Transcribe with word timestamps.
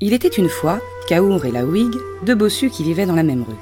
Il 0.00 0.12
était 0.12 0.28
une 0.28 0.48
fois, 0.48 0.80
Kaour 1.08 1.44
et 1.44 1.50
la 1.50 1.64
Whig, 1.64 1.92
deux 2.22 2.36
bossus 2.36 2.70
qui 2.70 2.84
vivaient 2.84 3.04
dans 3.04 3.16
la 3.16 3.24
même 3.24 3.42
rue. 3.42 3.56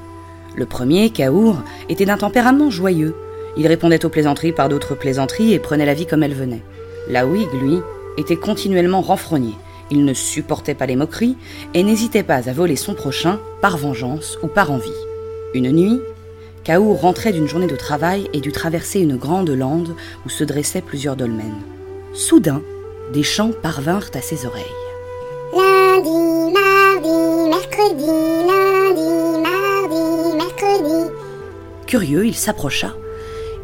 Le 0.55 0.67
premier, 0.67 1.09
Kaour, 1.09 1.63
était 1.89 2.05
d'un 2.05 2.17
tempérament 2.17 2.69
joyeux. 2.69 3.15
Il 3.57 3.65
répondait 3.65 4.05
aux 4.05 4.09
plaisanteries 4.09 4.51
par 4.51 4.69
d'autres 4.69 4.93
plaisanteries 4.93 5.53
et 5.53 5.57
prenait 5.57 5.87
la 5.87 5.95
vie 5.95 6.05
comme 6.05 6.21
elle 6.21 6.35
venait. 6.35 6.61
La 7.09 7.25
Whig, 7.25 7.47
lui, 7.59 7.79
était 8.19 8.35
continuellement 8.35 9.01
renfrogné. 9.01 9.55
Il 9.89 10.05
ne 10.05 10.13
supportait 10.13 10.75
pas 10.75 10.85
les 10.85 10.95
moqueries 10.95 11.37
et 11.73 11.81
n'hésitait 11.81 12.21
pas 12.21 12.47
à 12.47 12.53
voler 12.53 12.75
son 12.75 12.93
prochain 12.93 13.39
par 13.59 13.75
vengeance 13.75 14.37
ou 14.43 14.47
par 14.47 14.71
envie. 14.71 14.91
Une 15.55 15.71
nuit, 15.71 15.99
Kaour 16.63 17.01
rentrait 17.01 17.33
d'une 17.33 17.47
journée 17.47 17.65
de 17.65 17.75
travail 17.75 18.29
et 18.33 18.41
dut 18.41 18.51
traverser 18.51 18.99
une 18.99 19.17
grande 19.17 19.49
lande 19.49 19.95
où 20.23 20.29
se 20.29 20.43
dressaient 20.43 20.81
plusieurs 20.81 21.15
dolmens. 21.15 21.63
Soudain, 22.13 22.61
des 23.11 23.23
chants 23.23 23.53
parvinrent 23.63 24.11
à 24.13 24.21
ses 24.21 24.45
oreilles. 24.45 24.86
Lundi, 25.97 26.53
mardi, 26.53 27.49
mercredi, 27.49 28.05
lundi, 28.45 29.41
mardi, 29.41 30.35
mercredi. 30.35 31.11
Curieux, 31.87 32.27
il 32.27 32.35
s'approcha 32.35 32.93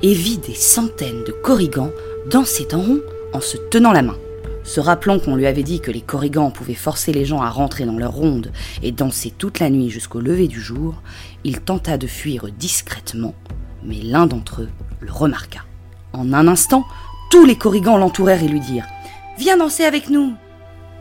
et 0.01 0.15
vit 0.15 0.39
des 0.39 0.55
centaines 0.55 1.23
de 1.25 1.31
corrigans 1.31 1.91
danser 2.31 2.67
en 2.73 2.79
rond 2.79 3.01
en 3.33 3.39
se 3.39 3.57
tenant 3.57 3.91
la 3.91 4.01
main. 4.01 4.17
Se 4.63 4.79
rappelant 4.79 5.19
qu'on 5.19 5.35
lui 5.35 5.45
avait 5.45 5.61
dit 5.61 5.79
que 5.79 5.91
les 5.91 6.01
corrigans 6.01 6.49
pouvaient 6.49 6.73
forcer 6.73 7.13
les 7.13 7.25
gens 7.25 7.41
à 7.41 7.51
rentrer 7.51 7.85
dans 7.85 7.99
leur 7.99 8.13
ronde 8.13 8.51
et 8.81 8.91
danser 8.91 9.31
toute 9.37 9.59
la 9.59 9.69
nuit 9.69 9.91
jusqu'au 9.91 10.19
lever 10.19 10.47
du 10.47 10.59
jour, 10.59 10.95
il 11.43 11.59
tenta 11.59 11.97
de 11.97 12.07
fuir 12.07 12.47
discrètement, 12.57 13.35
mais 13.83 13.99
l'un 14.01 14.25
d'entre 14.25 14.63
eux 14.63 14.69
le 15.01 15.11
remarqua. 15.11 15.59
En 16.13 16.33
un 16.33 16.47
instant, 16.47 16.83
tous 17.29 17.45
les 17.45 17.57
corrigans 17.57 17.97
l'entourèrent 17.97 18.43
et 18.43 18.47
lui 18.47 18.59
dirent 18.59 18.87
Viens 19.37 19.57
danser 19.57 19.83
avec 19.83 20.09
nous 20.09 20.33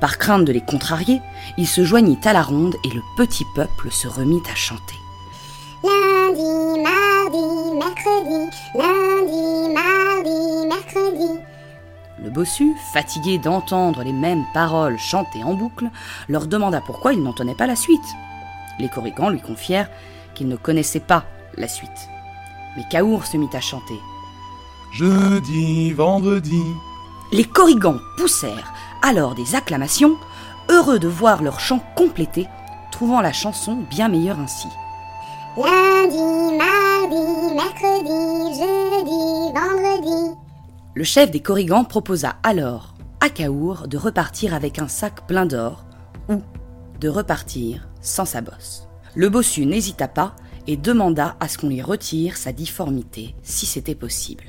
Par 0.02 0.18
crainte 0.18 0.44
de 0.44 0.52
les 0.52 0.60
contrarier, 0.60 1.22
il 1.56 1.68
se 1.68 1.84
joignit 1.84 2.26
à 2.26 2.32
la 2.32 2.42
ronde 2.42 2.74
et 2.82 2.88
le 2.88 3.02
petit 3.16 3.44
peuple 3.54 3.92
se 3.92 4.08
remit 4.08 4.42
à 4.50 4.54
chanter. 4.56 4.96
Lundi, 5.84 6.82
mardi, 6.82 7.76
mercredi, 7.78 8.50
lundi, 8.74 9.72
mardi, 9.72 10.66
mercredi. 10.66 11.38
Le 12.20 12.30
bossu, 12.30 12.74
fatigué 12.92 13.38
d'entendre 13.38 14.02
les 14.02 14.12
mêmes 14.12 14.44
paroles 14.52 14.98
chantées 14.98 15.44
en 15.44 15.54
boucle, 15.54 15.88
leur 16.28 16.48
demanda 16.48 16.80
pourquoi 16.84 17.12
il 17.12 17.22
n'entendait 17.22 17.54
pas 17.54 17.68
la 17.68 17.76
suite. 17.76 18.00
Les 18.80 18.88
corrigans 18.88 19.30
lui 19.30 19.40
confièrent 19.40 19.88
qu'ils 20.34 20.48
ne 20.48 20.56
connaissaient 20.56 20.98
pas 20.98 21.26
la 21.56 21.68
suite. 21.68 22.08
Mais 22.76 22.82
Kaour 22.90 23.24
se 23.24 23.36
mit 23.36 23.50
à 23.52 23.60
chanter. 23.60 24.00
Jeudi, 24.90 25.92
vendredi. 25.92 26.64
Les 27.30 27.44
corrigans 27.44 28.00
poussèrent 28.18 28.72
alors 29.02 29.34
des 29.34 29.54
acclamations, 29.54 30.16
heureux 30.68 30.98
de 30.98 31.08
voir 31.08 31.42
leur 31.42 31.60
chant 31.60 31.80
complété, 31.96 32.46
trouvant 32.90 33.20
la 33.20 33.32
chanson 33.32 33.78
bien 33.90 34.08
meilleure 34.08 34.38
ainsi. 34.38 34.68
Lundi, 35.56 36.56
mardi, 36.56 37.54
mercredi, 37.54 38.58
jeudi, 38.58 39.52
vendredi. 39.52 40.36
Le 40.94 41.04
chef 41.04 41.30
des 41.30 41.40
corrigans 41.40 41.84
proposa 41.84 42.36
alors 42.42 42.94
à 43.20 43.28
Kaour 43.28 43.86
de 43.88 43.96
repartir 43.98 44.54
avec 44.54 44.78
un 44.78 44.88
sac 44.88 45.26
plein 45.26 45.46
d'or 45.46 45.84
ou 46.28 46.40
de 47.00 47.08
repartir 47.08 47.88
sans 48.00 48.24
sa 48.24 48.40
bosse. 48.40 48.88
Le 49.14 49.28
bossu 49.28 49.66
n'hésita 49.66 50.08
pas 50.08 50.34
et 50.66 50.76
demanda 50.76 51.36
à 51.40 51.48
ce 51.48 51.58
qu'on 51.58 51.68
lui 51.68 51.82
retire 51.82 52.36
sa 52.36 52.52
difformité 52.52 53.34
si 53.42 53.66
c'était 53.66 53.94
possible. 53.94 54.44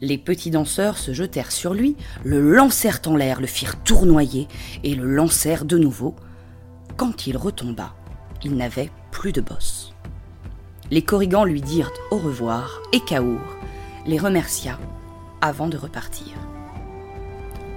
Les 0.00 0.18
petits 0.18 0.50
danseurs 0.50 0.96
se 0.96 1.12
jetèrent 1.12 1.50
sur 1.50 1.74
lui, 1.74 1.96
le 2.24 2.40
lancèrent 2.40 3.00
en 3.06 3.16
l'air, 3.16 3.40
le 3.40 3.48
firent 3.48 3.82
tournoyer 3.82 4.46
et 4.84 4.94
le 4.94 5.04
lancèrent 5.04 5.64
de 5.64 5.76
nouveau. 5.76 6.14
Quand 6.96 7.26
il 7.26 7.36
retomba, 7.36 7.94
il 8.44 8.54
n'avait 8.54 8.90
plus 9.10 9.32
de 9.32 9.40
bosse. 9.40 9.92
Les 10.90 11.02
corrigans 11.02 11.44
lui 11.44 11.60
dirent 11.60 11.92
au 12.10 12.16
revoir 12.16 12.80
et 12.92 13.00
Kaour 13.00 13.40
les 14.06 14.18
remercia 14.18 14.78
avant 15.40 15.66
de 15.66 15.76
repartir. 15.76 16.28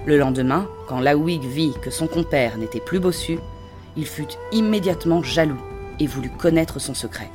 Le 0.05 0.17
lendemain, 0.17 0.67
quand 0.87 0.99
Laouig 0.99 1.43
vit 1.43 1.73
que 1.81 1.89
son 1.89 2.07
compère 2.07 2.57
n'était 2.57 2.79
plus 2.79 2.99
bossu, 2.99 3.39
il 3.97 4.05
fut 4.05 4.27
immédiatement 4.51 5.23
jaloux 5.23 5.61
et 5.99 6.07
voulut 6.07 6.31
connaître 6.31 6.79
son 6.79 6.93
secret. 6.93 7.29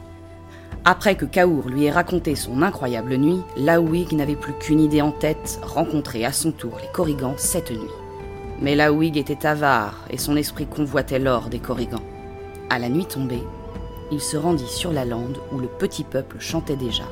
Après 0.84 1.16
que 1.16 1.25
Kaour 1.25 1.69
lui 1.69 1.87
ait 1.87 1.91
raconté 1.91 2.37
son 2.37 2.62
incroyable 2.62 3.16
nuit, 3.16 3.43
Laouig 3.56 4.12
n'avait 4.12 4.37
plus 4.37 4.53
qu'une 4.53 4.78
idée 4.78 5.03
en 5.03 5.10
tête, 5.10 5.59
rencontrer 5.62 6.25
à 6.25 6.31
son 6.31 6.53
tour 6.53 6.78
les 6.81 6.88
Corrigans 6.93 7.34
cette 7.37 7.72
nuit. 7.72 7.91
Mais 8.60 8.77
Laouig 8.77 9.16
était 9.16 9.47
avare 9.47 10.04
et 10.10 10.16
son 10.16 10.37
esprit 10.37 10.66
convoitait 10.66 11.19
l'or 11.19 11.49
des 11.49 11.59
Corrigans. 11.59 12.04
À 12.71 12.78
la 12.78 12.88
nuit 12.88 13.06
tombée, 13.06 13.43
il 14.12 14.21
se 14.21 14.37
rendit 14.37 14.69
sur 14.69 14.93
la 14.93 15.04
lande 15.04 15.38
où 15.53 15.59
le 15.59 15.66
petit 15.66 16.04
peuple 16.04 16.37
chantait 16.38 16.77
déjà. 16.77 17.04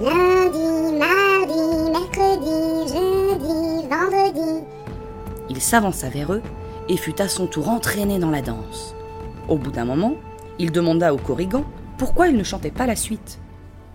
Lundi, 0.00 0.98
mardi, 0.98 1.90
mercredi, 1.90 2.92
jeudi, 2.92 3.88
vendredi. 3.88 4.64
Il 5.48 5.60
s'avança 5.60 6.10
vers 6.10 6.34
eux 6.34 6.42
et 6.88 6.96
fut 6.96 7.20
à 7.22 7.28
son 7.28 7.46
tour 7.46 7.70
entraîné 7.70 8.18
dans 8.18 8.30
la 8.30 8.42
danse. 8.42 8.94
Au 9.48 9.56
bout 9.56 9.70
d'un 9.70 9.86
moment, 9.86 10.14
il 10.58 10.72
demanda 10.72 11.14
aux 11.14 11.18
Corrigans 11.18 11.64
pourquoi 12.02 12.26
ils 12.26 12.36
ne 12.36 12.42
chantaient 12.42 12.72
pas 12.72 12.86
la 12.86 12.96
suite. 12.96 13.38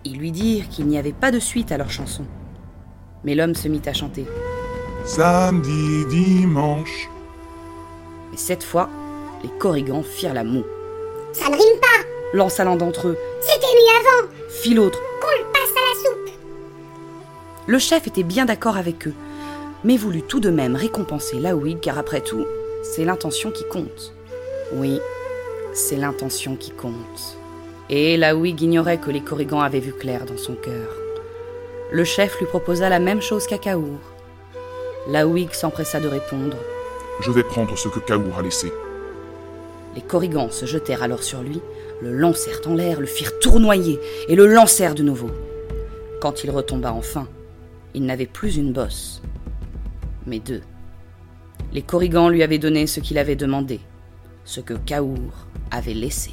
Ils 0.06 0.16
lui 0.16 0.30
dirent 0.32 0.70
qu'il 0.70 0.86
n'y 0.86 0.96
avait 0.96 1.12
pas 1.12 1.30
de 1.30 1.38
suite 1.38 1.72
à 1.72 1.76
leur 1.76 1.90
chanson. 1.90 2.24
Mais 3.22 3.34
l'homme 3.34 3.54
se 3.54 3.68
mit 3.68 3.82
à 3.84 3.92
chanter. 3.92 4.24
Samedi, 5.04 6.06
dimanche. 6.08 7.10
Et 8.32 8.38
cette 8.38 8.64
fois, 8.64 8.88
les 9.42 9.50
Corrigans 9.58 10.02
firent 10.02 10.32
la 10.32 10.42
moue. 10.42 10.64
Ça 11.34 11.50
ne 11.50 11.54
rime 11.56 11.80
pas. 11.82 12.06
Lança 12.32 12.64
l'un 12.64 12.76
d'entre 12.76 13.08
eux, 13.08 13.18
C'était 13.42 13.74
lui 13.74 13.90
avant. 14.00 14.28
fit 14.48 14.72
l'autre. 14.72 14.98
Qu'on 15.20 15.42
le 15.44 15.52
passe 15.52 15.70
à 15.76 15.84
la 15.84 16.10
soupe. 16.10 16.34
Le 17.66 17.78
chef 17.78 18.06
était 18.06 18.22
bien 18.22 18.46
d'accord 18.46 18.78
avec 18.78 19.06
eux, 19.06 19.14
mais 19.84 19.98
voulut 19.98 20.22
tout 20.22 20.40
de 20.40 20.48
même 20.48 20.76
récompenser 20.76 21.38
Laouig 21.40 21.78
car 21.80 21.98
après 21.98 22.22
tout, 22.22 22.46
c'est 22.82 23.04
l'intention 23.04 23.50
qui 23.50 23.68
compte. 23.68 24.14
Oui, 24.72 24.98
c'est 25.74 25.96
l'intention 25.96 26.56
qui 26.56 26.70
compte. 26.70 27.36
Et 27.90 28.18
Laouig 28.18 28.60
ignorait 28.60 28.98
que 28.98 29.10
les 29.10 29.22
Corrigans 29.22 29.60
avaient 29.60 29.80
vu 29.80 29.92
clair 29.92 30.26
dans 30.26 30.36
son 30.36 30.54
cœur. 30.54 30.94
Le 31.90 32.04
chef 32.04 32.38
lui 32.38 32.44
proposa 32.44 32.90
la 32.90 32.98
même 32.98 33.22
chose 33.22 33.46
qu'à 33.46 33.56
Kaour. 33.56 33.98
Laouig 35.08 35.52
s'empressa 35.52 35.98
de 35.98 36.08
répondre 36.08 36.58
Je 37.20 37.30
vais 37.30 37.42
prendre 37.42 37.78
ce 37.78 37.88
que 37.88 38.00
Kaour 38.00 38.38
a 38.38 38.42
laissé. 38.42 38.70
Les 39.96 40.02
Korrigans 40.02 40.50
se 40.50 40.66
jetèrent 40.66 41.02
alors 41.02 41.22
sur 41.22 41.40
lui, 41.40 41.62
le 42.02 42.12
lancèrent 42.12 42.60
en 42.66 42.74
l'air, 42.74 43.00
le 43.00 43.06
firent 43.06 43.38
tournoyer 43.38 43.98
et 44.28 44.36
le 44.36 44.46
lancèrent 44.46 44.94
de 44.94 45.02
nouveau. 45.02 45.30
Quand 46.20 46.44
il 46.44 46.50
retomba 46.50 46.92
enfin, 46.92 47.26
il 47.94 48.04
n'avait 48.04 48.26
plus 48.26 48.58
une 48.58 48.74
bosse, 48.74 49.22
mais 50.26 50.40
deux. 50.40 50.60
Les 51.72 51.82
Korrigans 51.82 52.28
lui 52.28 52.42
avaient 52.42 52.58
donné 52.58 52.86
ce 52.86 53.00
qu'il 53.00 53.16
avait 53.16 53.34
demandé, 53.34 53.80
ce 54.44 54.60
que 54.60 54.74
Kaour 54.74 55.46
avait 55.70 55.94
laissé. 55.94 56.32